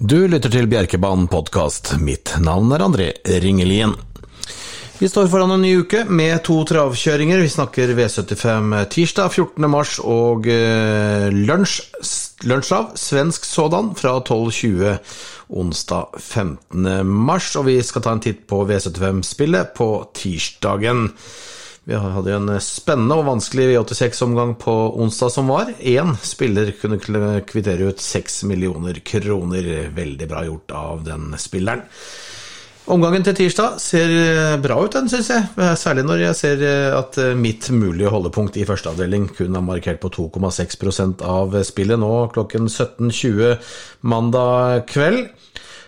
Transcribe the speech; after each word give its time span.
Du 0.00 0.22
lytter 0.24 0.48
til 0.48 0.64
Bjerkebanen 0.64 1.26
podkast. 1.28 1.90
Mitt 2.00 2.30
navn 2.40 2.70
er 2.72 2.80
André 2.80 3.08
Ringelien. 3.44 3.90
Vi 4.96 5.08
står 5.12 5.28
foran 5.28 5.52
en 5.52 5.60
ny 5.60 5.74
uke 5.82 6.06
med 6.08 6.38
to 6.46 6.56
travkjøringer. 6.64 7.42
Vi 7.44 7.50
snakker 7.52 7.92
V75 7.98 8.72
tirsdag 8.94 9.28
14. 9.28 9.68
mars 9.68 9.98
og 10.00 10.48
eh, 10.48 11.28
lunsjtrav, 11.36 12.94
svensk 12.96 13.44
sådan, 13.44 13.92
fra 14.00 14.16
12.20 14.24 14.96
onsdag 15.60 16.16
15. 16.16 16.88
mars. 17.04 17.52
Og 17.60 17.68
vi 17.68 17.76
skal 17.84 18.06
ta 18.06 18.16
en 18.16 18.24
titt 18.24 18.46
på 18.48 18.64
V75-spillet 18.72 19.76
på 19.76 19.90
tirsdagen. 20.16 21.10
Vi 21.90 21.98
hadde 21.98 22.34
en 22.36 22.50
spennende 22.62 23.16
og 23.18 23.24
vanskelig 23.26 23.64
V86-omgang 23.72 24.52
på 24.62 24.72
onsdag 25.02 25.32
som 25.34 25.48
var. 25.50 25.72
Én 25.82 26.12
spiller 26.22 26.70
kunne 26.78 27.00
kvittere 27.42 27.88
ut 27.90 27.98
seks 27.98 28.44
millioner 28.46 29.00
kroner. 29.02 29.66
Veldig 29.96 30.28
bra 30.30 30.44
gjort 30.46 30.70
av 30.78 31.02
den 31.08 31.34
spilleren. 31.34 31.82
Omgangen 32.94 33.26
til 33.26 33.34
tirsdag 33.40 33.82
ser 33.82 34.14
bra 34.62 34.78
ut, 34.78 34.94
den, 34.94 35.10
syns 35.10 35.32
jeg. 35.34 35.50
Særlig 35.82 36.06
når 36.06 36.22
jeg 36.28 36.38
ser 36.38 36.62
at 36.94 37.18
mitt 37.34 37.66
mulige 37.74 38.14
holdepunkt 38.14 38.62
i 38.62 38.68
første 38.70 38.94
avdeling 38.94 39.26
kun 39.34 39.58
er 39.58 39.66
markert 39.66 39.98
på 39.98 40.12
2,6% 40.14 41.26
av 41.26 41.58
spillet 41.66 41.98
nå 41.98 42.14
klokken 42.30 42.70
17.20 42.70 43.58
mandag 44.14 44.86
kveld. 44.94 45.26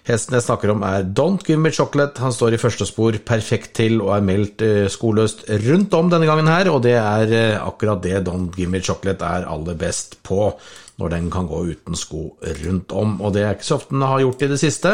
Hesten 0.02 0.34
jeg 0.34 0.42
snakker 0.42 0.73
om 0.73 0.80
er 0.83 1.05
Don't 1.06 1.45
Give 1.47 1.61
Me 1.62 1.70
Chocolate. 1.70 2.19
Han 2.24 2.34
står 2.34 2.56
i 2.56 2.59
første 2.59 2.83
spor 2.88 3.15
perfekt 3.23 3.70
til 3.79 4.01
og 4.02 4.16
er 4.16 4.25
meldt 4.27 4.65
skoløst 4.91 5.45
rundt 5.62 5.95
om 5.95 6.11
denne 6.11 6.27
gangen 6.27 6.51
her, 6.51 6.70
og 6.75 6.83
det 6.83 6.97
er 6.98 7.61
akkurat 7.62 8.02
det 8.02 8.25
Don't 8.27 8.51
Give 8.56 8.66
Me 8.73 8.80
Chocolate 8.83 9.23
er 9.23 9.47
aller 9.47 9.78
best 9.78 10.19
på, 10.27 10.59
når 10.98 11.09
den 11.14 11.31
kan 11.31 11.47
gå 11.47 11.61
uten 11.70 11.94
sko 11.94 12.34
rundt 12.64 12.91
om. 12.98 13.20
Og 13.22 13.31
det 13.36 13.47
er 13.47 13.55
ikke 13.55 13.69
så 13.69 13.78
ofte 13.78 13.94
den 13.94 14.03
har 14.03 14.25
gjort 14.25 14.42
i 14.42 14.50
det 14.50 14.59
siste. 14.59 14.91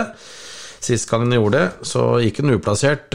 Sist 0.85 1.09
gang 1.11 1.25
den 1.25 1.39
gjorde 1.41 1.57
det, 1.57 1.89
så 1.89 2.21
gikk 2.21 2.45
den 2.45 2.55
uplassert. 2.59 3.09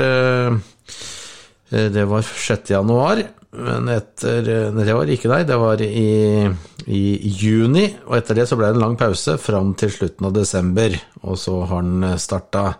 Det 1.74 2.06
var 2.10 2.22
6. 2.26 2.74
januar, 2.74 3.22
men 3.54 3.90
etter 3.94 4.42
det 4.44 4.96
var 4.96 5.10
ikke 5.14 5.30
deg, 5.30 5.48
det 5.50 5.58
var 5.62 5.82
i, 5.86 6.46
i, 6.90 7.04
juni, 7.38 7.86
og 8.08 8.18
etter 8.18 8.40
det 8.40 8.48
så 8.50 8.58
ble 8.58 8.72
det 8.72 8.80
en 8.80 8.86
lang 8.88 8.98
pause 9.00 9.38
fram 9.42 9.74
til 9.78 9.92
slutten 9.94 10.30
av 10.30 10.36
desember, 10.36 10.96
og 11.22 11.38
så 11.40 11.60
har 11.70 11.86
den 11.86 12.18
starta 12.22 12.72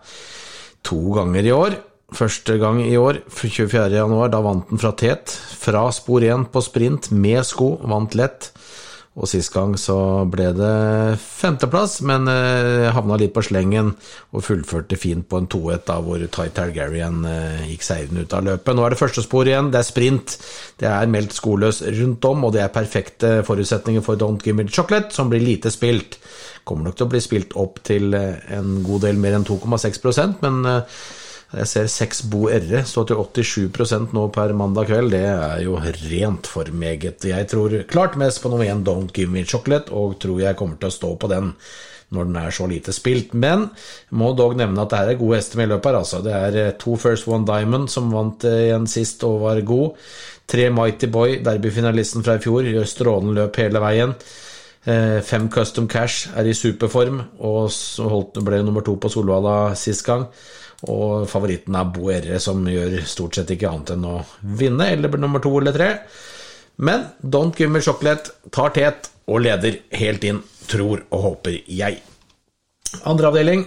to 0.84 1.00
ganger 1.16 1.46
i 1.46 1.54
år. 1.54 1.78
Første 2.14 2.58
gang 2.60 2.82
i 2.84 2.96
år, 3.00 3.22
24. 3.32 3.88
januar, 3.96 4.30
da 4.30 4.42
vant 4.44 4.68
den 4.70 4.82
fra 4.82 4.92
tet, 4.98 5.32
fra 5.58 5.86
spor 5.94 6.26
1 6.26 6.50
på 6.52 6.62
sprint 6.62 7.10
med 7.14 7.42
sko, 7.46 7.74
vant 7.90 8.14
lett. 8.18 8.50
Og 9.14 9.28
sist 9.30 9.52
gang 9.54 9.76
så 9.78 9.96
ble 10.26 10.48
det 10.58 10.70
femteplass, 11.22 12.00
men 12.02 12.26
eh, 12.30 12.88
havna 12.90 13.14
litt 13.20 13.30
på 13.36 13.44
slengen 13.46 13.92
og 14.34 14.42
fullførte 14.42 14.98
fint 14.98 15.28
på 15.30 15.38
en 15.38 15.46
2-1, 15.46 15.84
da 15.86 16.00
hvor 16.02 16.24
Ty 16.34 16.48
Targaryen 16.56 17.20
eh, 17.30 17.62
gikk 17.70 17.86
seirende 17.86 18.24
ut 18.26 18.34
av 18.34 18.42
løpet. 18.48 18.74
Nå 18.74 18.82
er 18.82 18.94
det 18.96 18.98
første 18.98 19.22
spor 19.22 19.46
igjen, 19.46 19.70
det 19.70 19.78
er 19.78 19.86
sprint. 19.86 20.34
Det 20.82 20.90
er 20.90 21.12
meldt 21.14 21.38
skoløs 21.38 21.84
rundt 22.00 22.26
om, 22.26 22.48
og 22.48 22.56
det 22.56 22.64
er 22.64 22.74
perfekte 22.74 23.36
forutsetninger 23.46 24.02
for 24.02 24.18
Don't 24.18 24.42
Give 24.42 24.58
Me 24.58 24.66
Chocolate, 24.66 25.14
som 25.14 25.30
blir 25.30 25.46
lite 25.46 25.70
spilt. 25.70 26.18
Kommer 26.66 26.88
nok 26.88 26.98
til 26.98 27.06
å 27.06 27.14
bli 27.14 27.22
spilt 27.22 27.54
opp 27.60 27.84
til 27.86 28.16
en 28.18 28.80
god 28.82 29.06
del 29.06 29.20
mer 29.22 29.38
enn 29.38 29.46
2,6% 29.46 30.42
men 30.42 30.64
eh, 30.66 31.02
jeg 31.54 31.70
ser 31.70 31.88
seks 31.90 32.22
Bo 32.30 32.48
Erre 32.52 32.82
stå 32.88 33.04
til 33.08 33.20
87% 33.46 34.14
nå 34.16 34.26
per 34.34 34.54
mandag 34.58 34.88
kveld. 34.90 35.12
Det 35.14 35.22
er 35.30 35.62
jo 35.64 35.78
rent 35.78 36.50
for 36.50 36.70
meget. 36.74 37.26
Jeg 37.30 37.48
tror 37.50 37.76
klart 37.90 38.18
mest 38.20 38.42
på 38.42 38.50
nummer 38.50 38.66
én 38.66 38.84
Don't 38.86 39.12
Give 39.14 39.30
Me 39.30 39.44
Chocolate, 39.46 39.92
og 39.94 40.18
tror 40.22 40.40
jeg 40.42 40.58
kommer 40.58 40.80
til 40.80 40.90
å 40.90 40.96
stå 40.98 41.12
på 41.20 41.30
den 41.30 41.52
når 42.14 42.28
den 42.28 42.36
er 42.38 42.54
så 42.54 42.66
lite 42.70 42.94
spilt. 42.94 43.34
Men 43.34 43.68
jeg 43.70 44.18
må 44.20 44.32
dog 44.36 44.56
nevne 44.58 44.82
at 44.82 44.92
det 44.92 45.00
her 45.00 45.12
er 45.14 45.20
gode 45.20 45.40
hester 45.40 45.60
med 45.60 45.72
i 45.72 45.78
her, 45.78 45.98
altså. 45.98 46.22
Det 46.24 46.34
er 46.34 46.78
to 46.80 46.96
First 47.00 47.28
One 47.30 47.46
Diamond 47.48 47.90
som 47.90 48.12
vant 48.14 48.46
igjen 48.48 48.88
sist 48.90 49.24
og 49.26 49.42
var 49.46 49.62
god. 49.66 50.00
Tre 50.50 50.68
Mighty 50.74 51.08
Boy, 51.08 51.38
derbyfinalisten 51.44 52.24
fra 52.26 52.36
i 52.38 52.42
fjor, 52.44 52.66
gjør 52.68 52.88
strålende 52.88 53.38
løp 53.38 53.62
hele 53.62 53.82
veien. 53.82 54.18
Fem 54.84 55.46
Custom 55.48 55.86
Cash 55.88 56.28
er 56.36 56.44
i 56.44 56.54
superform, 56.56 57.22
og 57.40 57.70
så 57.72 58.04
ble 58.44 58.58
nummer 58.60 58.84
to 58.84 58.98
på 59.00 59.08
Solvalla 59.08 59.72
sist 59.78 60.04
gang. 60.04 60.26
Og 60.92 61.24
favoritten 61.30 61.76
er 61.78 61.88
Boerre, 61.88 62.40
som 62.42 62.60
gjør 62.68 62.98
stort 63.08 63.38
sett 63.38 63.54
ikke 63.54 63.70
annet 63.70 63.94
enn 63.94 64.04
å 64.04 64.18
vinne, 64.60 64.90
eller 64.92 65.08
blir 65.08 65.22
nummer 65.22 65.40
to 65.40 65.54
eller 65.56 65.72
tre. 65.72 65.90
Men 66.84 67.06
Don't 67.22 67.56
Give 67.56 67.72
Me 67.72 67.80
Chocolate 67.80 68.34
tar 68.52 68.74
tet 68.76 69.08
og 69.30 69.40
leder 69.46 69.78
helt 69.96 70.26
inn, 70.28 70.42
tror 70.68 71.06
og 71.08 71.24
håper 71.28 71.62
jeg. 71.70 72.02
Andre 73.08 73.30
avdeling. 73.30 73.64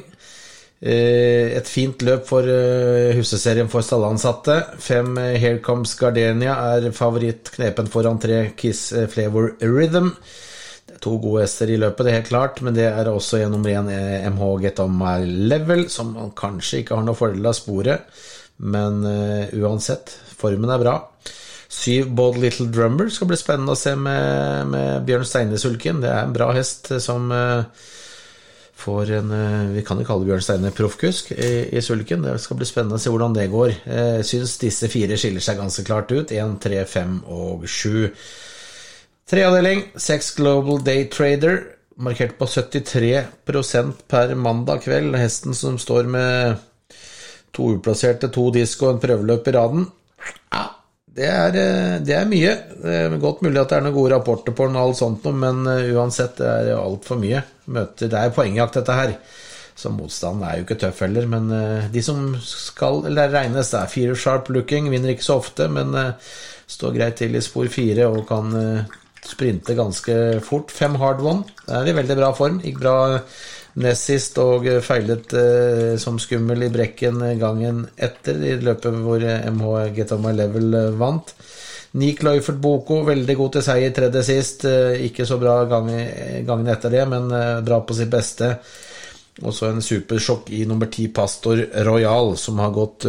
Et 0.78 1.66
fint 1.66 2.04
løp 2.06 2.28
for 2.30 2.46
husseserien 3.18 3.72
for 3.72 3.82
stallansatte. 3.82 4.60
Fem 4.78 5.18
Here 5.18 5.58
Comes 5.66 5.96
Gardenia 5.98 6.60
er 6.76 6.92
favoritt 6.94 7.50
knepen 7.56 7.90
foran 7.90 8.22
tre 8.22 8.52
Kiss 8.60 8.92
Flavor 9.10 9.56
Rhythm. 9.64 10.14
To 11.04 11.18
gode 11.20 11.44
hester 11.44 11.70
i 11.70 11.78
løpet, 11.80 12.06
det 12.06 12.12
er 12.12 12.22
helt 12.22 12.30
klart, 12.32 12.62
men 12.64 12.76
det 12.76 12.88
er 12.88 13.10
også 13.12 13.42
gjennom 13.42 13.66
ren 13.68 13.90
én 13.92 14.32
MH 14.32 14.46
Get 14.64 14.80
On 14.80 14.94
My 14.96 15.26
Level, 15.28 15.86
som 15.92 16.14
man 16.16 16.32
kanskje 16.38 16.82
ikke 16.82 16.96
har 16.96 17.04
noe 17.06 17.18
fordel 17.18 17.46
av 17.50 17.58
sporet, 17.58 18.24
men 18.64 19.04
uh, 19.04 19.52
uansett, 19.60 20.16
formen 20.40 20.72
er 20.72 20.82
bra. 20.82 20.96
Syv 21.68 22.10
Bold 22.16 22.40
Little 22.40 22.70
Drummer 22.72 23.12
skal 23.12 23.30
bli 23.30 23.38
spennende 23.38 23.76
å 23.76 23.80
se 23.80 23.94
med, 24.00 24.72
med 24.72 25.06
Bjørn 25.06 25.28
Steine-sulken. 25.28 26.00
Det 26.02 26.10
er 26.10 26.24
en 26.24 26.34
bra 26.34 26.50
hest 26.56 26.90
som 27.04 27.28
uh, 27.36 27.68
får 28.78 29.12
en 29.20 29.38
Vi 29.76 29.84
kan 29.86 30.00
jo 30.00 30.08
kalle 30.08 30.26
Bjørn 30.26 30.46
Steine 30.46 30.72
proffkusk 30.74 31.34
i, 31.36 31.52
i, 31.76 31.84
sulken. 31.84 32.24
Det 32.24 32.40
skal 32.40 32.62
bli 32.62 32.70
spennende 32.70 32.96
å 32.96 33.04
se 33.04 33.12
hvordan 33.12 33.36
det 33.36 33.50
går. 33.52 33.76
Jeg 33.84 34.28
syns 34.32 34.56
disse 34.64 34.90
fire 34.94 35.20
skiller 35.20 35.44
seg 35.44 35.60
ganske 35.60 35.84
klart 35.84 36.14
ut. 36.16 36.32
1, 36.32 36.60
3, 36.64 36.84
5 36.96 37.18
og 37.36 37.68
7. 37.68 38.08
Treavdeling, 39.28 39.82
Sex 39.96 40.36
Global 40.36 40.84
Day 40.84 41.10
Trader, 41.12 41.58
markert 42.00 42.38
på 42.38 42.46
73% 42.46 43.92
per 44.08 44.36
mandag 44.36 44.86
kveld. 44.86 45.16
Hesten 45.20 45.56
som 45.56 45.76
står 45.76 46.06
med 46.08 46.62
to 47.52 47.74
uplasserte, 47.76 48.30
to 48.32 48.46
disk 48.56 48.86
og 48.86 48.94
en 48.94 49.02
prøveløp 49.04 49.50
i 49.50 49.54
raden. 49.58 49.82
Ja, 50.54 50.62
det 51.18 51.26
er, 51.28 51.58
det 52.08 52.16
er, 52.16 52.30
mye. 52.30 52.54
Det 52.80 52.94
er 53.02 53.18
godt 53.20 53.44
mulig 53.44 53.60
at 53.60 53.74
det 53.74 53.82
er 53.82 53.84
noen 53.84 53.96
gode 53.98 54.14
rapporter 54.14 54.56
på 54.56 54.70
den, 54.70 54.78
og 54.80 54.94
alt 54.94 55.00
sånt, 55.02 55.28
men 55.44 55.60
uansett, 55.68 56.40
det 56.40 56.72
er 56.72 56.78
altfor 56.78 57.20
mye. 57.20 57.42
Møter, 57.76 58.08
det 58.14 58.22
er 58.22 58.32
poengjakt, 58.38 58.78
dette 58.80 58.96
her. 58.96 59.12
Så 59.78 59.92
motstanden 59.92 60.46
er 60.48 60.62
jo 60.62 60.64
ikke 60.70 60.78
tøff 60.86 61.02
heller. 61.04 61.28
Men 61.28 61.50
de 61.92 62.06
som 62.06 62.30
skal 62.48 63.04
eller 63.12 63.36
regnes, 63.36 63.74
det 63.76 63.82
er 63.82 63.92
fire 63.92 64.16
sharp 64.16 64.48
looking. 64.56 64.88
Vinner 64.94 65.12
ikke 65.12 65.28
så 65.28 65.36
ofte, 65.42 65.68
men 65.68 65.92
står 66.64 66.96
greit 66.96 67.20
til 67.20 67.36
i 67.36 67.44
spor 67.44 67.68
fire 67.76 68.08
og 68.08 68.24
kan 68.32 68.56
sprinte 69.28 69.76
ganske 69.78 70.16
fort. 70.46 70.72
Fem 70.74 70.96
hard 71.02 71.22
one. 71.22 71.46
Det 71.66 71.76
er 71.76 71.92
i 71.92 71.96
veldig 71.98 72.18
bra 72.20 72.32
form. 72.38 72.62
Gikk 72.64 72.80
bra 72.82 72.98
nest 73.78 74.10
sist 74.10 74.40
og 74.42 74.66
feilet 74.82 75.34
eh, 75.38 75.94
som 76.02 76.18
skummel 76.22 76.66
i 76.66 76.72
brekken 76.74 77.22
gangen 77.38 77.84
etter 77.94 78.40
i 78.42 78.56
løpet 78.64 79.00
hvor 79.04 79.22
MH 79.22 79.74
Get 79.98 80.14
On 80.16 80.24
My 80.24 80.34
Level 80.34 80.74
vant. 80.98 81.36
Nick 81.98 82.24
Løyfert 82.26 82.60
Boko, 82.62 83.02
veldig 83.08 83.36
god 83.38 83.54
til 83.56 83.64
seier 83.66 83.94
tredje 83.96 84.22
sist. 84.28 84.66
Ikke 85.02 85.26
så 85.26 85.38
bra 85.42 85.62
gangen 85.70 86.68
etter 86.70 86.94
det, 86.94 87.06
men 87.10 87.32
bra 87.66 87.80
på 87.82 87.96
sitt 87.98 88.12
beste. 88.12 88.52
Og 89.42 89.54
så 89.56 89.70
en 89.72 89.82
supersjokk 89.82 90.52
i 90.58 90.64
nummer 90.70 90.92
ti, 90.94 91.08
Pastor 91.14 91.64
Royal, 91.88 92.36
som 92.38 92.60
har 92.62 92.76
gått 92.76 93.08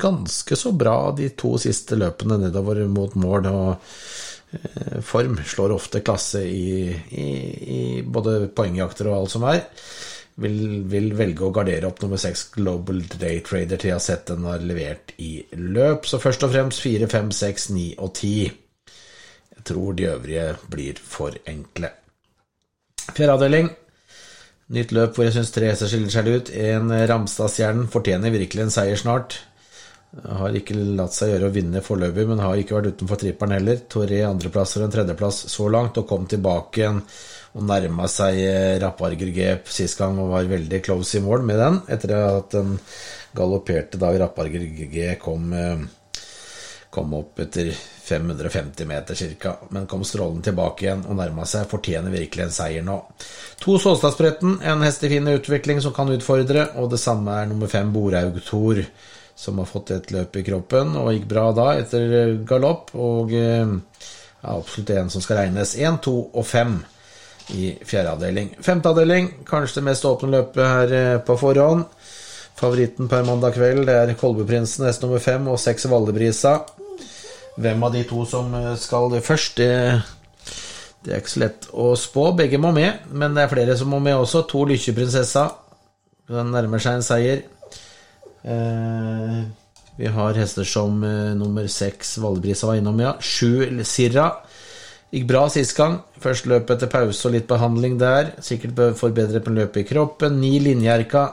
ganske 0.00 0.56
så 0.56 0.72
bra 0.78 1.10
de 1.16 1.32
to 1.36 1.56
siste 1.60 1.98
løpene 2.00 2.38
nedover 2.46 2.84
mot 2.88 3.18
mål. 3.18 3.50
og 3.50 3.90
form 5.02 5.38
slår 5.46 5.74
ofte 5.74 6.00
klasse 6.00 6.42
i, 6.46 6.90
i, 7.10 7.28
i 7.76 8.02
både 8.02 8.48
poengjakter 8.56 9.10
og 9.10 9.18
alt 9.18 9.34
som 9.34 9.46
er. 9.50 9.62
Vil, 10.42 10.56
vil, 10.90 11.12
velge 11.14 11.46
å 11.46 11.52
gardere 11.54 11.86
opp 11.86 12.00
nummer 12.02 12.18
seks 12.18 12.48
Global 12.56 13.04
Day 13.20 13.38
Trader 13.46 13.78
til 13.78 13.92
jeg 13.92 13.98
har 14.00 14.02
sett 14.02 14.26
den 14.32 14.46
har 14.48 14.64
levert 14.66 15.14
i 15.22 15.36
løp. 15.60 16.08
Så 16.10 16.18
først 16.22 16.42
og 16.46 16.54
fremst 16.54 16.82
fire, 16.82 17.06
fem, 17.10 17.30
seks, 17.34 17.68
ni 17.74 17.92
og 17.98 18.16
ti. 18.18 18.48
Jeg 19.54 19.66
tror 19.70 19.94
de 19.94 20.10
øvrige 20.10 20.48
blir 20.70 20.98
for 20.98 21.38
enkle. 21.46 21.92
Fjerde 23.12 23.38
avdeling. 23.38 23.70
Nytt 24.74 24.94
løp 24.96 25.14
hvor 25.14 25.28
jeg 25.28 25.36
syns 25.36 25.52
tre 25.54 25.68
hester 25.70 25.90
skiller 25.92 26.10
seg 26.10 26.30
ut. 26.32 26.50
En 26.50 26.90
Ramstad-stjernen 26.90 27.86
fortjener 27.92 28.34
virkelig 28.34 28.66
en 28.66 28.74
seier 28.74 28.98
snart. 28.98 29.38
Har 30.22 30.54
ikke 30.54 30.76
latt 30.94 31.14
seg 31.16 31.32
gjøre 31.32 31.48
å 31.48 31.54
vinne 31.54 31.82
foreløpig, 31.82 32.26
men 32.28 32.42
har 32.44 32.58
ikke 32.60 32.76
vært 32.76 32.92
utenfor 32.94 33.18
tripperen 33.18 33.56
heller. 33.56 33.80
Toré 33.90 34.20
andreplasser 34.26 34.82
og 34.82 34.88
en 34.88 34.94
tredjeplass 34.94 35.40
så 35.50 35.66
langt, 35.72 35.98
og 35.98 36.06
kom 36.10 36.28
tilbake 36.30 36.82
igjen 36.84 37.00
og 37.54 37.66
nærma 37.68 38.06
seg 38.10 38.38
Rapparger 38.82 39.30
G 39.34 39.50
sist 39.70 39.98
gang 39.98 40.16
og 40.18 40.32
var 40.32 40.48
veldig 40.50 40.80
close 40.82 41.18
i 41.18 41.22
mål 41.22 41.44
med 41.46 41.60
den, 41.62 41.76
etter 41.94 42.14
at 42.18 42.54
den 42.54 42.72
galopperte 43.34 44.00
da 44.00 44.10
Rapparger 44.24 44.64
G 44.90 45.12
kom, 45.22 45.54
kom 46.94 47.14
opp 47.18 47.42
etter 47.46 47.70
550 48.04 48.90
meter 48.90 49.18
ca., 49.40 49.54
men 49.70 49.86
kom 49.90 50.02
strålende 50.04 50.50
tilbake 50.50 50.84
igjen 50.84 51.06
og 51.08 51.18
nærma 51.18 51.46
seg. 51.48 51.66
Fortjener 51.70 52.12
virkelig 52.12 52.44
en 52.44 52.54
seier 52.54 52.86
nå. 52.86 52.98
To 53.62 53.78
Såstadspretten, 53.80 54.58
en 54.62 54.84
hest 54.84 55.06
i 55.06 55.10
fin 55.14 55.30
utvikling 55.30 55.80
som 55.82 55.94
kan 55.96 56.10
utfordre, 56.12 56.68
og 56.78 56.90
det 56.92 57.00
samme 57.02 57.38
er 57.38 57.48
nummer 57.50 57.70
fem 57.70 57.94
Borhaug 57.94 58.42
Thor, 58.44 58.82
som 59.36 59.58
har 59.58 59.68
fått 59.68 59.90
et 59.94 60.10
løp 60.14 60.36
i 60.38 60.44
kroppen 60.46 60.94
og 61.00 61.12
gikk 61.12 61.28
bra 61.30 61.48
da 61.56 61.68
etter 61.80 62.36
galopp, 62.46 62.92
og 62.94 63.32
er 63.34 63.70
absolutt 64.46 64.92
en 64.94 65.10
som 65.10 65.24
skal 65.24 65.42
regnes. 65.42 65.74
1, 65.80 66.00
2 66.04 66.14
og 66.32 66.46
5 66.46 66.76
i 67.52 67.70
fjerde 67.84 68.14
avdeling. 68.14 68.52
Femte 68.64 68.88
avdeling, 68.88 69.30
kanskje 69.48 69.80
det 69.80 69.88
mest 69.90 70.06
åpne 70.08 70.32
løpet 70.32 70.64
her 70.64 70.94
eh, 70.96 71.18
på 71.24 71.36
forhånd. 71.40 71.84
Favoritten 72.54 73.10
per 73.10 73.24
mandag 73.26 73.56
kveld 73.56 73.88
det 73.88 73.96
er 73.98 74.14
Kolbeprinsen, 74.18 74.86
hest 74.86 75.02
nummer 75.04 75.22
fem, 75.22 75.48
og 75.50 75.60
seks 75.60 75.88
Valdebrisa. 75.90 76.60
Hvem 77.60 77.84
av 77.86 77.94
de 77.94 78.04
to 78.08 78.24
som 78.28 78.54
eh, 78.56 78.70
skal 78.80 79.18
først, 79.20 79.60
det, 79.60 79.72
det, 81.04 81.12
er 81.12 81.20
ikke 81.20 81.34
så 81.34 81.44
lett 81.44 81.68
å 81.72 81.92
spå. 81.98 82.30
Begge 82.38 82.60
må 82.62 82.72
med, 82.76 83.04
men 83.12 83.36
det 83.36 83.44
er 83.44 83.52
flere 83.52 83.76
som 83.78 83.92
må 83.92 84.00
med 84.02 84.16
også. 84.16 84.46
To 84.50 84.64
Lykkjeprinsessa. 84.70 85.48
Den 86.32 86.54
nærmer 86.54 86.80
seg 86.80 86.98
en 86.98 87.04
seier. 87.04 87.44
Eh, 88.44 89.38
vi 89.96 90.10
har 90.10 90.38
hester 90.38 90.66
som 90.68 91.04
eh, 91.04 91.32
nummer 91.38 91.66
seks 91.70 92.18
Valdebrisa 92.18 92.68
var 92.68 92.80
innom, 92.80 93.00
ja. 93.00 93.14
Sju 93.20 93.82
Sirra. 93.84 94.30
Gikk 95.14 95.28
bra 95.30 95.44
sist 95.52 95.76
gang. 95.78 96.00
Først 96.20 96.48
løp 96.50 96.70
etter 96.74 96.90
pause 96.90 97.28
og 97.28 97.36
litt 97.36 97.48
behandling 97.50 97.98
der. 98.00 98.34
Sikkert 98.42 98.74
bør 98.76 98.96
forbedre 98.98 99.42
på 99.44 99.54
løpet 99.54 99.84
i 99.84 99.88
kroppen. 99.92 100.40
Ni 100.42 100.58
Linjerka. 100.62 101.28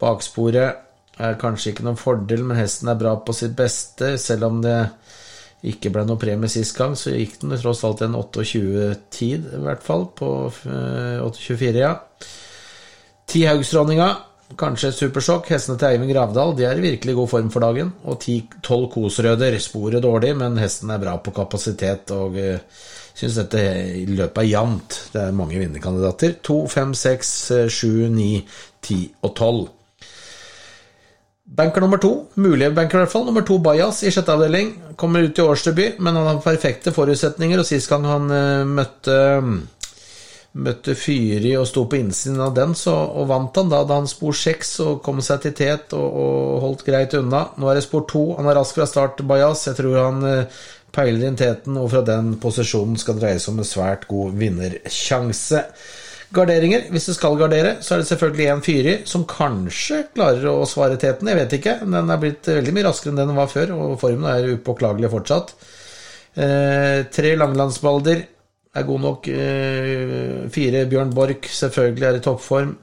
Baksporet 0.00 0.80
er 1.22 1.38
kanskje 1.38 1.70
ikke 1.70 1.86
noen 1.86 2.00
fordel, 2.00 2.42
men 2.42 2.58
hesten 2.58 2.90
er 2.90 2.98
bra 2.98 3.14
på 3.22 3.34
sitt 3.36 3.54
beste, 3.54 4.16
selv 4.18 4.48
om 4.48 4.58
det 4.64 4.78
ikke 5.64 5.92
ble 5.94 6.02
noe 6.04 6.20
premie 6.20 6.50
sist 6.52 6.74
gang, 6.76 6.96
så 6.98 7.14
gikk 7.14 7.38
den 7.40 7.54
tross 7.56 7.84
alt 7.86 8.02
en 8.04 8.16
28-tid, 8.18 9.46
i 9.56 9.62
hvert 9.64 9.84
fall, 9.84 10.08
på 10.18 10.30
8.24, 10.50 11.70
eh, 11.70 11.78
ja. 11.78 11.94
Ti 13.30 13.46
Haugsdronninga, 13.48 14.08
kanskje 14.60 14.92
supersjokk. 14.94 15.48
Hestene 15.52 15.78
til 15.80 15.90
Eivind 15.90 16.12
Gravdal 16.12 16.54
de 16.58 16.66
er 16.68 16.80
i 16.80 16.84
virkelig 16.84 17.14
god 17.18 17.30
form 17.30 17.52
for 17.54 17.64
dagen. 17.64 17.92
Og 18.04 18.18
ti-tolv 18.22 18.90
Kosrøder. 18.92 19.56
Sporet 19.62 20.04
dårlig, 20.04 20.34
men 20.40 20.58
hesten 20.60 20.92
er 20.94 21.02
bra 21.02 21.16
på 21.22 21.34
kapasitet 21.36 22.12
og 22.14 22.38
uh, 22.38 22.82
syns 23.14 23.38
dette 23.40 23.62
løpet 24.10 24.42
er 24.42 24.50
jevnt. 24.50 24.98
Det 25.14 25.22
er 25.22 25.38
mange 25.38 25.60
vinnerkandidater. 25.60 26.36
To, 26.46 26.64
fem, 26.70 26.94
seks, 26.98 27.32
eh, 27.54 27.70
sju, 27.70 28.08
ni, 28.12 28.36
ti 28.82 29.06
og 29.22 29.34
tolv. 29.38 29.64
Banker 31.54 31.84
nummer 31.84 32.00
to, 32.02 32.10
mulige 32.40 32.72
banker 32.74 32.98
i 32.98 33.02
hvert 33.04 33.12
fall, 33.12 33.26
nummer 33.28 33.44
to 33.46 33.60
Bajas 33.62 34.00
i 34.02 34.10
sjette 34.10 34.32
avdeling. 34.32 34.72
Kommer 34.98 35.22
ut 35.22 35.38
i 35.38 35.44
årsdebut, 35.44 36.00
men 36.02 36.16
han 36.18 36.26
har 36.26 36.40
perfekte 36.42 36.90
forutsetninger, 36.94 37.60
og 37.60 37.68
sist 37.68 37.90
gang 37.92 38.06
han 38.08 38.32
uh, 38.32 38.66
møtte 38.66 39.18
møtte 40.54 40.94
Fyri 40.94 41.56
og 41.58 41.66
sto 41.66 41.82
på 41.90 41.98
innsiden 41.98 42.38
av 42.44 42.54
den, 42.54 42.76
så, 42.78 42.94
og 42.94 43.26
vant 43.30 43.58
han 43.58 43.72
da 43.72 43.82
da 43.88 43.98
han 43.98 44.10
spor 44.10 44.36
seks 44.38 44.76
og 44.84 45.00
kom 45.04 45.18
seg 45.24 45.42
til 45.42 45.56
tet 45.58 45.96
og, 45.98 46.06
og, 46.06 46.60
holdt 46.62 46.86
greit 46.86 47.16
unna. 47.18 47.48
Nå 47.58 47.70
er 47.70 47.80
det 47.80 47.86
spor 47.86 48.06
to. 48.10 48.28
Han 48.38 48.48
er 48.50 48.58
rask 48.60 48.78
fra 48.78 48.86
start, 48.88 49.24
Bajas. 49.26 49.66
Jeg 49.66 49.80
tror 49.80 49.98
han 49.98 50.22
uh, 50.22 50.62
peiler 50.94 51.26
inn 51.26 51.38
teten, 51.38 51.78
og 51.80 51.90
fra 51.90 52.04
den 52.06 52.36
posisjonen 52.42 52.98
skal 53.00 53.18
dreie 53.18 53.42
seg 53.42 53.54
om 53.54 53.62
en 53.64 53.68
svært 53.68 54.06
god 54.10 54.38
vinnersjanse. 54.38 55.64
Garderinger. 56.34 56.86
Hvis 56.90 57.08
du 57.10 57.14
skal 57.14 57.38
gardere, 57.38 57.76
så 57.82 57.94
er 57.94 58.02
det 58.02 58.08
selvfølgelig 58.10 58.46
en 58.50 58.62
Fyri 58.64 58.94
som 59.10 59.26
kanskje 59.30 60.04
klarer 60.14 60.46
å 60.50 60.66
svare 60.70 60.98
teten. 61.02 61.30
Jeg 61.30 61.38
vet 61.42 61.56
ikke. 61.58 61.76
Den 61.82 62.10
er 62.10 62.22
blitt 62.22 62.50
veldig 62.50 62.74
mye 62.74 62.86
raskere 62.88 63.14
enn 63.14 63.22
den 63.22 63.38
var 63.38 63.50
før, 63.50 63.74
og 63.74 63.98
formen 64.02 64.30
er 64.30 64.54
upåklagelig 64.54 65.10
fortsatt. 65.14 65.54
Eh, 66.34 67.04
tre 67.14 67.34
Langlandsbalder 67.38 68.24
er 68.74 68.86
god 68.88 69.00
nok. 69.00 69.28
Eh, 69.28 70.46
fire 70.54 70.86
Bjørn 70.90 71.14
Borch 71.14 71.50
selvfølgelig 71.54 72.08
er 72.08 72.18
i 72.18 72.24
toppform. 72.24 72.74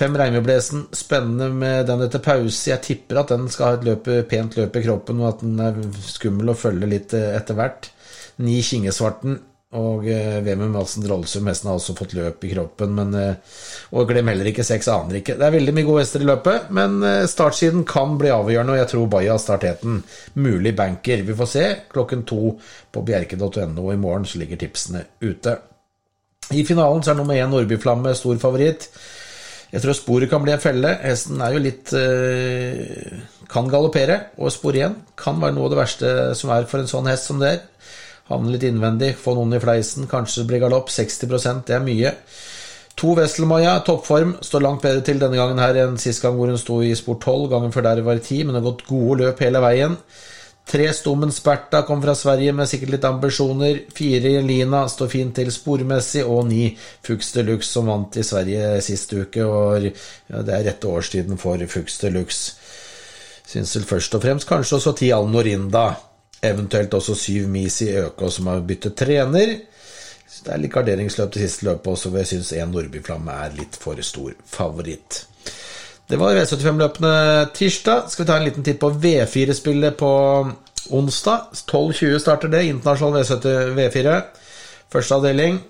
Fem 0.00 0.16
Reimeblesen, 0.16 0.86
spennende 0.96 1.50
med 1.52 1.88
den 1.88 2.04
etter 2.04 2.22
pause. 2.24 2.70
Jeg 2.70 2.80
tipper 2.86 3.20
at 3.20 3.32
den 3.34 3.48
skal 3.52 3.66
ha 3.66 3.78
et 3.78 3.86
løp, 3.88 4.06
pent 4.30 4.56
løp 4.56 4.76
i 4.78 4.84
kroppen, 4.86 5.20
og 5.20 5.32
at 5.32 5.42
den 5.44 5.58
er 5.60 5.80
skummel 6.06 6.52
å 6.52 6.58
følge 6.58 6.88
litt 6.88 7.14
eh, 7.18 7.32
etter 7.36 7.58
hvert. 7.58 7.90
Ni 8.40 8.60
Kingesvarten 8.64 9.36
og 9.78 10.06
eh, 10.10 10.40
Vemund 10.42 10.74
Madsen 10.74 11.04
Drollsum, 11.04 11.46
hesten 11.46 11.68
har 11.70 11.76
også 11.78 11.94
fått 11.94 12.16
løp 12.18 12.42
i 12.42 12.48
kroppen, 12.50 12.90
men 12.96 13.12
eh, 13.14 13.58
Og 13.94 14.08
glem 14.10 14.26
heller 14.32 14.48
ikke 14.50 14.66
seks 14.66 14.88
aner 14.90 15.20
ikke. 15.20 15.36
Det 15.38 15.46
er 15.46 15.54
veldig 15.54 15.74
mye 15.76 15.86
gode 15.86 16.02
hester 16.02 16.24
i 16.24 16.26
løpet, 16.26 16.72
men 16.74 16.96
eh, 17.06 17.26
startsiden 17.30 17.84
kan 17.86 18.16
bli 18.18 18.32
avgjørende, 18.34 18.74
og 18.74 18.80
jeg 18.80 18.90
tror 18.90 19.06
Baja 19.12 19.38
startheten. 19.38 20.00
Mulig 20.42 20.74
banker. 20.74 21.22
Vi 21.22 21.38
får 21.38 21.52
se 21.52 21.64
klokken 21.92 22.26
to 22.26 22.56
på 22.90 23.04
bjerke.no. 23.06 23.86
I 23.94 24.00
morgen 24.02 24.26
så 24.26 24.42
ligger 24.42 24.58
tipsene 24.58 25.04
ute. 25.22 25.54
I 26.50 26.66
finalen 26.66 27.06
så 27.06 27.14
er 27.14 27.20
nummer 27.20 27.38
én 27.38 27.54
Nordbyflamme 27.54 28.16
stor 28.18 28.42
favoritt. 28.42 28.90
Jeg 29.70 29.84
tror 29.84 29.94
sporet 29.94 30.32
kan 30.32 30.42
bli 30.42 30.56
en 30.56 30.66
felle. 30.66 30.96
Hesten 31.04 31.38
er 31.38 31.54
jo 31.54 31.62
litt 31.62 31.92
Kan 33.50 33.70
galoppere, 33.70 34.16
og 34.42 34.50
spor 34.50 34.74
én 34.74 34.98
kan 35.18 35.38
være 35.38 35.54
noe 35.54 35.68
av 35.68 35.76
det 35.76 35.78
verste 35.78 36.10
som 36.38 36.50
er 36.54 36.66
for 36.70 36.82
en 36.82 36.90
sånn 36.90 37.06
hest 37.10 37.30
som 37.30 37.38
det 37.38 37.54
er. 37.54 37.62
Havne 38.30 38.54
litt 38.54 38.64
innvendig, 38.68 39.14
få 39.18 39.34
noen 39.34 39.56
i 39.56 39.60
fleisen, 39.62 40.06
kanskje 40.10 40.46
blir 40.48 40.62
galopp. 40.62 40.90
60% 40.94 41.66
det 41.66 41.76
er 41.76 41.84
mye. 41.84 42.14
To 43.00 43.14
Wesselmaja, 43.16 43.78
toppform, 43.86 44.36
står 44.44 44.62
langt 44.64 44.82
bedre 44.84 45.02
til 45.06 45.20
denne 45.22 45.38
gangen 45.38 45.58
her 45.62 45.78
enn 45.82 45.96
sist 45.98 46.22
gang 46.22 46.36
hvor 46.36 46.50
hun 46.52 46.60
sto 46.60 46.82
i 46.84 46.92
sport 46.98 47.24
12. 47.24 47.46
Gangen 47.54 47.72
før 47.74 47.86
der 47.86 48.02
var 48.06 48.20
i 48.20 48.24
10, 48.24 48.44
men 48.46 48.58
har 48.58 48.66
gått 48.66 48.84
gode 48.88 49.22
løp 49.22 49.40
hele 49.42 49.62
veien. 49.64 49.96
Tre 50.70 50.84
Stommen 50.94 51.32
Sperta 51.34 51.80
kom 51.82 52.02
fra 52.02 52.14
Sverige 52.14 52.52
med 52.54 52.68
sikkert 52.70 52.92
litt 52.94 53.06
ambisjoner. 53.08 53.80
Fire 53.96 54.36
Lina 54.44 54.84
står 54.88 55.08
fint 55.10 55.34
til 55.40 55.50
spormessig, 55.50 56.22
og 56.22 56.44
ni 56.46 56.68
Fuchs 57.06 57.32
Deluxe 57.34 57.72
som 57.72 57.90
vant 57.90 58.20
i 58.20 58.26
Sverige 58.26 58.76
sist 58.84 59.16
uke. 59.16 59.42
Og 59.48 59.88
det 59.88 60.54
er 60.54 60.68
rette 60.68 60.92
årstiden 60.92 61.40
for 61.40 61.58
Fuchs 61.72 61.98
Deluxe. 62.04 62.54
Syns 63.50 63.74
vel 63.74 63.88
først 63.88 64.14
og 64.14 64.22
fremst 64.22 64.46
kanskje 64.46 64.78
også 64.78 64.94
ti 65.00 65.10
Alnorinda. 65.10 65.88
Eventuelt 66.42 66.94
også 66.96 67.14
syv 67.18 67.48
Misi 67.52 67.90
Økå 68.00 68.30
som 68.32 68.48
har 68.48 68.62
byttet 68.64 68.96
trener. 68.96 69.56
Så 70.30 70.46
det 70.46 70.52
er 70.54 70.62
litt 70.62 70.72
garderingsløp 70.72 71.32
til 71.34 71.42
siste 71.44 71.66
løpet 71.66 71.90
også, 71.92 72.10
hvor 72.10 72.22
jeg 72.22 72.30
syns 72.30 72.52
én 72.56 72.70
Nordbyflamme 72.72 73.34
er 73.44 73.56
litt 73.58 73.76
for 73.80 73.98
stor 74.06 74.32
favoritt. 74.48 75.24
Det 76.10 76.18
var 76.18 76.34
V75-løpene 76.38 77.14
tirsdag. 77.54 78.06
Skal 78.10 78.24
vi 78.24 78.28
ta 78.30 78.36
en 78.38 78.46
liten 78.46 78.66
titt 78.66 78.80
på 78.82 78.92
V4-spillet 79.02 79.98
på 79.98 80.12
onsdag. 80.96 81.50
12.20 81.66 82.22
starter 82.22 82.50
det. 82.50 82.64
Internasjonal 82.70 83.26
V4. 83.76 84.14
Første 84.90 85.18
avdeling. 85.18 85.60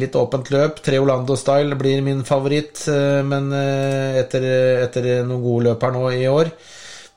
Litt 0.00 0.18
åpent 0.18 0.50
løp. 0.52 0.82
Tre 0.84 0.98
Orlando 1.00 1.36
Style 1.38 1.78
blir 1.78 2.02
min 2.06 2.24
favoritt, 2.26 2.82
eh, 2.92 3.22
men 3.26 3.48
eh, 3.56 4.20
etter, 4.20 4.44
etter 4.84 5.08
noen 5.26 5.42
gode 5.42 5.70
løp 5.70 5.86
her 5.86 5.96
nå 5.96 6.04
i 6.14 6.26
år. 6.30 6.52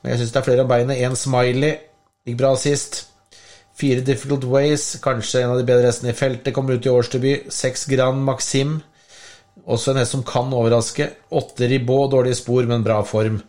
Men 0.02 0.14
jeg 0.14 0.22
syns 0.22 0.32
det 0.34 0.40
er 0.40 0.48
flere 0.48 0.64
av 0.64 0.72
beinet. 0.72 1.02
Én 1.04 1.14
Smiley 1.18 1.76
Gikk 2.24 2.38
bra 2.40 2.54
sist. 2.56 3.02
Fire 3.74 4.00
Difficult 4.06 4.46
Ways, 4.48 4.94
kanskje 5.02 5.42
en 5.42 5.50
av 5.52 5.58
de 5.58 5.66
bedre 5.68 5.90
hestene 5.90 6.12
i 6.14 6.16
feltet, 6.16 6.54
kommer 6.56 6.78
ut 6.78 6.86
i 6.86 6.92
årsdebut. 6.92 7.50
Seks 7.52 7.84
Grand 7.90 8.22
Maxim, 8.24 8.78
også 9.66 9.92
en 9.92 10.00
hest 10.00 10.14
som 10.14 10.22
kan 10.24 10.52
overraske. 10.54 11.10
Åtte 11.34 11.68
Ribot, 11.68 12.12
dårlige 12.14 12.38
spor, 12.38 12.64
men 12.70 12.86
bra 12.86 13.02
form. 13.04 13.40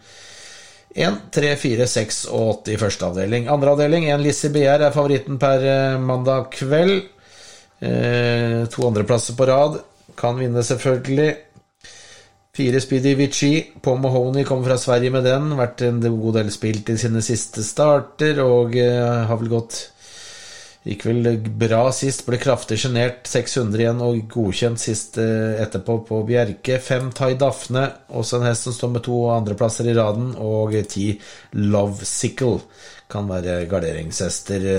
1, 0.96 1.22
3, 1.36 1.54
4, 1.62 1.88
6 1.92 2.22
og 2.34 2.50
8 2.50 2.74
i 2.74 2.80
første 2.82 3.08
avdeling. 3.08 3.48
Andre 3.52 3.78
avdeling, 3.78 4.10
én 4.10 4.24
Lizzie 4.24 4.52
Begjær 4.52 4.88
er 4.88 4.96
favoritten 4.96 5.40
per 5.40 5.64
eh, 5.70 5.98
mandag 6.02 6.50
kveld. 6.56 7.10
Eh, 7.80 8.62
to 8.72 8.88
andreplasser 8.90 9.40
på 9.40 9.48
rad. 9.48 9.80
Kan 10.20 10.40
vinne, 10.40 10.64
selvfølgelig. 10.64 11.32
Fire 12.56 12.80
Speedy 12.80 13.16
Vichy. 13.16 13.64
Paul 13.82 14.00
Mahoney 14.00 14.46
kom 14.48 14.64
fra 14.64 14.78
Sverige 14.80 15.12
med 15.12 15.26
den. 15.28 15.50
Vært 15.60 15.82
en 15.84 16.00
god 16.04 16.38
del 16.38 16.52
spilt 16.54 16.88
i 16.94 16.96
sine 17.00 17.24
siste 17.26 17.64
starter 17.68 18.40
og 18.44 18.78
uh, 18.80 19.26
har 19.28 19.42
vel 19.42 19.52
gått 19.58 19.82
Gikk 20.86 21.02
vel 21.08 21.40
bra 21.58 21.88
sist, 21.98 22.22
ble 22.28 22.38
kraftig 22.38 22.78
sjenert. 22.78 23.24
600 23.26 23.82
igjen 23.82 24.04
og 24.06 24.20
godkjent 24.30 24.78
sist 24.78 25.18
uh, 25.18 25.58
etterpå 25.64 25.98
på 26.06 26.20
Bjerke. 26.28 26.78
Fem 26.78 27.10
Tai 27.10 27.32
Daphne, 27.42 27.88
også 28.14 28.38
en 28.38 28.46
hest 28.52 28.70
som 28.70 28.76
står 28.78 28.94
med 28.94 29.06
to 29.08 29.18
andreplasser 29.34 29.90
i 29.90 29.98
raden. 29.98 30.32
Og 30.38 30.78
ti 30.88 31.10
Love 31.58 32.06
Sickle 32.06 32.62
kan 33.12 33.28
være 33.34 33.64
garderingshester. 33.72 34.70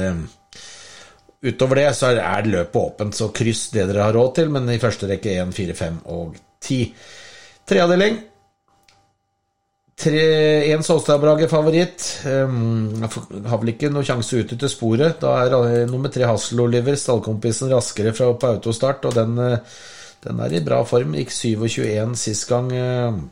Utover 1.43 1.83
det 1.83 1.91
så 1.99 2.15
er 2.15 2.49
løpet 2.49 2.81
åpent, 2.81 3.19
så 3.19 3.29
kryss 3.35 3.69
det 3.75 3.85
dere 3.91 4.07
har 4.07 4.17
råd 4.17 4.35
til, 4.39 4.51
men 4.55 4.71
i 4.73 4.81
første 4.83 5.11
rekke 5.11 5.37
1, 5.43 5.53
4, 5.59 5.77
5 5.83 6.03
og 6.15 6.39
10. 6.63 6.81
Treavdeling. 7.67 8.21
Én 10.07 10.83
Solstad-Brage 10.83 11.49
favoritt. 11.49 12.05
Um, 12.29 13.03
har 13.03 13.59
vel 13.63 13.73
ikke 13.73 13.91
noe 13.91 14.07
sjanse 14.07 14.39
ute 14.39 14.59
til 14.61 14.71
sporet. 14.71 15.17
Da 15.23 15.33
er 15.43 15.57
uh, 15.57 15.79
nummer 15.91 16.13
tre 16.13 16.29
Hassel 16.29 16.61
Oliver, 16.63 16.95
stallkompisen, 17.01 17.73
raskere 17.73 18.13
fra 18.15 18.29
på 18.37 18.53
autostart, 18.53 19.09
og 19.09 19.17
den, 19.17 19.35
uh, 19.41 19.81
den, 20.27 20.45
er 20.45 20.55
i 20.55 20.63
bra 20.63 20.83
form. 20.87 21.17
Gikk 21.19 21.33
27-21 21.35 22.15
sist 22.23 22.47
gang. 22.53 22.71
Uh, 22.71 23.25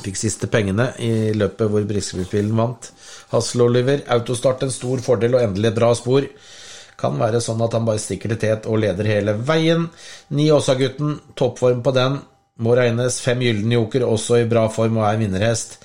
Fikk 0.00 0.14
siste 0.20 0.46
pengene 0.46 0.92
i 1.02 1.32
løpet 1.34 1.66
hvor 1.66 1.82
Briskeby-bilen 1.88 2.54
vant. 2.54 2.92
Hassel 3.32 3.64
Oliver, 3.66 4.04
autostart 4.14 4.62
en 4.62 4.70
stor 4.70 5.02
fordel 5.02 5.34
og 5.34 5.42
endelig 5.42 5.72
et 5.72 5.80
bra 5.80 5.90
spor. 5.98 6.28
Kan 7.00 7.18
være 7.18 7.40
sånn 7.42 7.62
at 7.64 7.74
han 7.74 7.88
bare 7.88 8.02
stikker 8.02 8.30
til 8.30 8.40
tet 8.44 8.68
og 8.70 8.78
leder 8.84 9.08
hele 9.10 9.34
veien. 9.34 9.88
Ni 10.36 10.50
Åsa-gutten, 10.54 11.16
toppform 11.34 11.82
på 11.82 11.96
den. 11.96 12.20
Må 12.60 12.76
regnes. 12.76 13.20
Fem 13.24 13.40
gylne 13.44 13.78
joker, 13.78 14.04
også 14.04 14.42
i 14.42 14.48
bra 14.48 14.66
form 14.72 15.00
og 15.00 15.08
er 15.08 15.20
vinnerhest. 15.20 15.78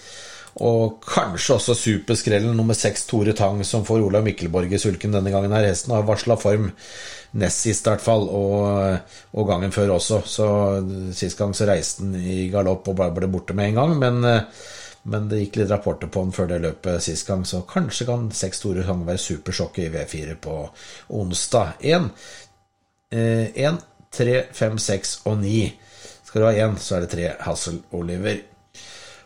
Og 0.64 1.02
kanskje 1.04 1.58
også 1.58 1.74
superskrellen 1.76 2.56
nummer 2.56 2.78
seks 2.78 3.04
Tore 3.10 3.34
Tang, 3.36 3.60
som 3.68 3.84
får 3.84 4.06
Olav 4.06 4.24
Mikkelborg 4.24 4.72
i 4.72 4.80
sulken 4.80 5.12
denne 5.12 5.34
gangen. 5.34 5.52
her 5.52 5.68
Hesten 5.68 5.92
har 5.92 6.08
varsla 6.08 6.38
form 6.40 6.70
nest 7.36 7.66
sist, 7.66 7.84
i 7.84 7.92
hvert 7.92 8.04
fall, 8.04 8.24
og, 8.32 8.96
og, 9.34 9.44
gangen 9.50 9.76
før 9.76 9.98
også. 9.98 10.22
Så 10.24 10.48
Sist 11.16 11.38
gang 11.38 11.52
så 11.56 11.68
reiste 11.68 12.06
han 12.06 12.16
i 12.16 12.48
galopp 12.54 12.88
og 12.88 12.96
bare 13.02 13.16
ble 13.18 13.28
borte 13.32 13.56
med 13.58 13.74
en 13.74 13.82
gang. 13.82 13.98
Men, 14.00 14.30
men 15.12 15.28
det 15.28 15.42
gikk 15.44 15.60
litt 15.60 15.74
rapporter 15.74 16.08
på 16.08 16.24
han 16.24 16.32
før 16.36 16.48
det 16.54 16.62
løpet 16.64 17.04
sist 17.04 17.28
gang, 17.28 17.44
så 17.44 17.66
kanskje 17.68 18.08
kan 18.08 18.30
seks 18.32 18.64
Tore 18.64 18.88
Tang 18.88 19.04
være 19.08 19.26
supersjokket 19.26 19.90
i 19.90 19.92
V4 19.98 20.38
på 20.40 20.62
onsdag. 21.20 21.84
Én, 21.84 22.08
én, 23.12 23.84
tre, 24.16 24.46
fem, 24.56 24.80
seks 24.80 25.20
og 25.28 25.42
ni. 25.44 25.66
Skal 26.36 26.44
du 26.44 26.50
ha 26.50 26.66
én, 26.68 26.74
så 26.76 26.98
er 26.98 27.04
det 27.06 27.14
tre 27.14 27.28
Hassel 27.46 27.78
Oliver. 27.96 28.42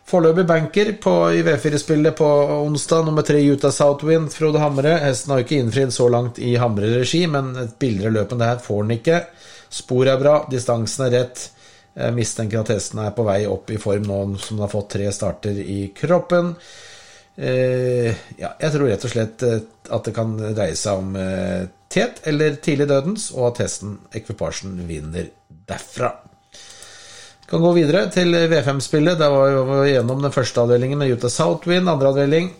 Foreløpig 0.06 0.44
banker 0.46 0.92
på, 1.02 1.14
i 1.34 1.40
V4-spillet 1.42 2.14
på 2.14 2.28
onsdag, 2.68 3.02
nummer 3.08 3.26
tre 3.26 3.40
Utah 3.42 3.72
Southwind, 3.74 4.30
Frode 4.30 4.62
Hamre. 4.62 4.92
Hesten 5.02 5.32
har 5.34 5.42
ikke 5.42 5.58
innfridd 5.58 5.90
så 5.90 6.06
langt 6.06 6.38
i 6.38 6.52
Hamre-regi, 6.54 7.24
men 7.26 7.50
et 7.64 7.74
billigere 7.82 8.14
løp 8.14 8.30
enn 8.30 8.44
det 8.44 8.52
her 8.52 8.62
får 8.62 8.80
han 8.84 8.94
ikke. 8.94 9.18
Spor 9.80 10.12
er 10.12 10.22
bra, 10.22 10.36
distansen 10.54 11.08
er 11.08 11.12
rett. 11.16 11.44
Jeg 11.98 12.18
mistenker 12.20 12.62
at 12.62 12.72
hesten 12.76 13.02
er 13.02 13.10
på 13.18 13.26
vei 13.26 13.40
opp 13.50 13.74
i 13.74 13.82
form 13.82 14.06
nå 14.06 14.22
som 14.38 14.54
den 14.54 14.68
har 14.68 14.74
fått 14.78 14.92
tre 14.94 15.10
starter 15.10 15.58
i 15.66 15.80
kroppen. 15.90 16.54
Eh, 17.34 18.14
ja, 18.38 18.54
jeg 18.54 18.70
tror 18.76 18.86
rett 18.86 19.10
og 19.10 19.16
slett 19.18 19.48
eh, 19.50 19.62
at 19.90 20.06
det 20.06 20.14
kan 20.14 20.38
dreie 20.38 20.78
seg 20.78 21.02
om 21.02 21.18
eh, 21.18 21.66
tet 21.90 22.22
eller 22.30 22.62
tidlig 22.62 22.86
dødens, 22.94 23.32
og 23.34 23.50
at 23.50 23.66
hesten, 23.66 23.98
ekvipasjen, 24.14 24.84
vinner 24.86 25.34
derfra. 25.66 26.14
Kan 27.50 27.62
gå 27.64 27.70
videre 27.74 28.06
til 28.14 28.30
V5-spillet. 28.30 29.18
Der 29.18 29.30
var 29.34 29.82
vi 29.82 29.92
gjennom 29.92 30.22
den 30.22 30.34
første 30.34 30.62
avdelingen 30.62 31.00
med 31.00 31.16
Utah 31.16 31.32
Southwind. 31.32 31.90
Andre 31.90 32.12
avdeling 32.14 32.52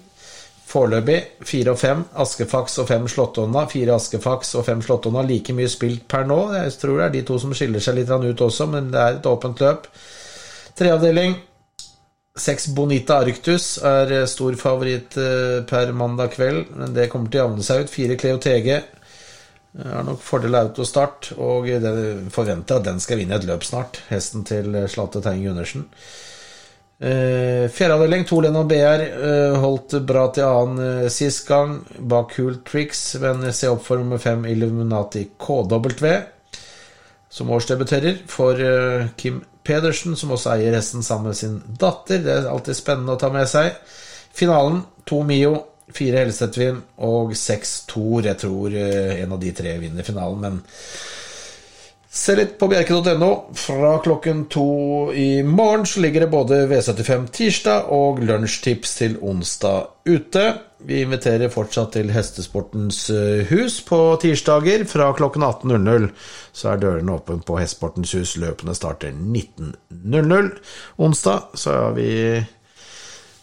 foreløpig 0.71 1.19
fire 1.47 1.75
og 1.75 1.79
fem. 1.81 2.03
Askefaks 2.23 2.79
og 2.83 2.89
fem 2.91 3.07
Slåttonna. 3.11 3.67
Fire 3.71 3.97
Askefaks 3.97 4.55
og 4.59 4.67
fem 4.69 4.83
Slåttonna. 4.85 5.23
Like 5.27 5.55
mye 5.57 5.71
spilt 5.71 6.07
per 6.11 6.27
nå. 6.29 6.41
Jeg 6.57 6.75
tror 6.81 6.99
det 6.99 7.07
er 7.07 7.15
de 7.17 7.23
to 7.29 7.39
som 7.43 7.55
skiller 7.57 7.83
seg 7.83 8.01
litt 8.01 8.11
ut 8.11 8.45
også, 8.49 8.67
men 8.71 8.91
det 8.93 9.01
er 9.01 9.19
et 9.19 9.31
åpent 9.31 9.63
løp. 9.63 9.89
Treavdeling. 10.79 11.39
Seks 12.41 12.69
Bonita 12.73 13.19
Arctus 13.21 13.73
er 13.85 14.13
stor 14.31 14.55
favoritt 14.57 15.17
eh, 15.19 15.61
per 15.69 15.91
mandag 15.93 16.31
kveld, 16.37 16.71
men 16.79 16.95
det 16.95 17.09
kommer 17.11 17.29
til 17.29 17.43
å 17.43 17.45
javne 17.45 17.67
seg 17.67 17.85
ut. 17.85 17.93
Fire 17.93 18.17
Cleo 18.17 18.39
TG. 18.41 18.79
Har 19.79 20.03
nok 20.03 20.19
fordel 20.25 20.57
av 20.59 20.71
autostart, 20.71 21.31
og 21.39 21.69
forventer 22.35 22.81
at 22.81 22.89
den 22.89 22.99
skal 23.03 23.21
vinne 23.21 23.37
et 23.39 23.47
løp 23.47 23.63
snart. 23.63 24.01
Hesten 24.11 24.43
til 24.49 24.75
Slate 24.91 25.23
Teing 25.23 25.45
Gundersen. 25.47 25.87
Fjerde 27.01 27.69
Fjerdeavdeling, 27.73 28.27
to 28.29 28.41
Lennon 28.45 28.67
BR, 28.69 29.01
eh, 29.01 29.55
holdt 29.57 29.95
bra 30.05 30.27
til 30.37 30.45
annen 30.45 30.83
eh, 30.85 31.07
sist 31.09 31.47
gang, 31.49 31.79
bak 31.97 32.35
Cool 32.35 32.59
Tricks, 32.67 33.15
men 33.23 33.47
se 33.57 33.71
opp 33.73 33.87
for 33.87 33.97
nummer 33.97 34.21
fem 34.21 34.45
Illuminati 34.45 35.23
KW, 35.41 36.11
som 37.31 37.55
årsdebuterer 37.57 38.21
for 38.29 38.61
eh, 38.61 39.07
Kim 39.17 39.41
Pedersen, 39.65 40.13
som 40.17 40.35
også 40.37 40.53
eier 40.59 40.77
hesten 40.77 41.03
sammen 41.07 41.31
med 41.31 41.41
sin 41.41 41.57
datter. 41.81 42.21
Det 42.21 42.35
er 42.35 42.51
alltid 42.53 42.77
spennende 42.77 43.17
å 43.17 43.23
ta 43.23 43.33
med 43.33 43.49
seg. 43.49 43.81
Finalen, 44.37 44.83
to 45.09 45.23
Mio, 45.25 45.55
Fire 45.97 46.25
Helsetvin 46.25 46.83
og 47.07 47.37
seks 47.39 47.81
Tor. 47.91 48.25
Jeg 48.27 48.39
tror 48.41 48.75
eh, 48.75 49.23
en 49.23 49.37
av 49.37 49.41
de 49.43 49.55
tre 49.57 49.79
vinner 49.83 50.07
finalen, 50.07 50.45
men 50.45 50.61
Se 52.11 52.35
litt 52.35 52.57
på 52.59 52.67
bjerke.no. 52.67 53.29
Fra 53.55 53.93
klokken 54.03 54.49
to 54.51 55.13
i 55.15 55.45
morgen 55.47 55.85
så 55.87 56.01
ligger 56.03 56.25
det 56.25 56.33
både 56.33 56.57
V75 56.67 57.29
tirsdag 57.37 57.93
og 57.95 58.19
lunsjtips 58.27 58.97
til 58.99 59.15
onsdag 59.23 60.11
ute. 60.11 60.43
Vi 60.83 61.05
inviterer 61.05 61.53
fortsatt 61.55 61.93
til 61.95 62.11
Hestesportens 62.11 63.05
eh, 63.15 63.47
hus 63.53 63.79
på 63.87 64.01
tirsdager 64.23 64.83
fra 64.91 65.13
klokken 65.15 65.47
18.00. 65.47 66.09
Så 66.51 66.73
er 66.73 66.83
dørene 66.83 67.15
åpne 67.15 67.45
på 67.47 67.61
Hestesportens 67.61 68.17
hus. 68.19 68.35
Løpene 68.43 68.75
starter 68.75 69.15
19.00. 69.15 70.51
Onsdag 70.99 71.55
så 71.63 71.77
er 71.77 71.95
vi 71.95 72.11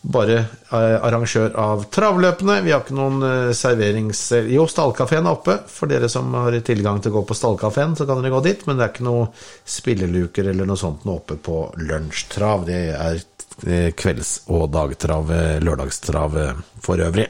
bare 0.07 0.37
eh, 0.39 0.97
arrangør 1.03 1.55
av 1.59 1.85
travløpene. 1.91 2.61
Vi 2.63 2.73
har 2.73 2.83
ikke 2.83 2.97
noen 2.97 3.23
eh, 3.27 3.53
serverings... 3.57 4.21
Jo, 4.47 4.67
stallkafeen 4.69 5.27
er 5.27 5.35
oppe. 5.35 5.57
For 5.71 5.91
dere 5.91 6.09
som 6.11 6.31
har 6.37 6.55
tilgang 6.65 7.01
til 7.03 7.11
å 7.11 7.19
gå 7.19 7.23
på 7.27 7.37
stallkafeen, 7.37 7.95
så 7.97 8.07
kan 8.07 8.21
dere 8.21 8.35
gå 8.35 8.43
dit. 8.45 8.63
Men 8.67 8.79
det 8.79 8.85
er 8.85 8.93
ikke 8.93 9.07
noe 9.07 9.29
spilleluker 9.77 10.51
eller 10.51 10.69
noe 10.69 10.79
sånt 10.79 11.07
noe 11.07 11.21
oppe 11.21 11.39
på 11.43 11.63
lunsjtrav. 11.89 12.67
Det 12.69 12.83
er 12.95 13.19
eh, 13.67 13.89
kvelds- 13.97 14.37
og 14.47 14.69
dagtrav, 14.75 15.33
lørdagstrav 15.63 16.39
for 16.83 17.03
øvrig. 17.03 17.27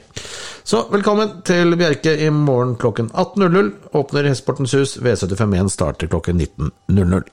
Så 0.67 0.83
velkommen 0.91 1.39
til 1.47 1.77
Bjerke 1.79 2.13
i 2.19 2.29
morgen 2.33 2.75
klokken 2.77 3.09
18.00. 3.13 3.73
Åpner 3.97 4.29
Hestesportens 4.29 4.75
hus. 4.77 4.97
V751 5.01 5.73
starter 5.73 6.11
klokken 6.13 6.45
19.00. 6.45 7.25